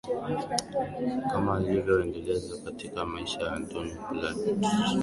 [1.31, 4.97] kama ilivyoelezwa katika Maisha ya Antony ya Plutarch